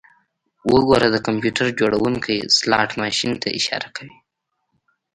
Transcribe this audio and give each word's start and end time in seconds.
وګوره 0.71 1.07
د 1.11 1.17
کمپیوټر 1.27 1.67
جوړونکي 1.79 2.35
سلاټ 2.57 2.89
ماشین 3.01 3.31
ته 3.41 3.47
اشاره 3.57 3.87
وکړه 3.89 4.13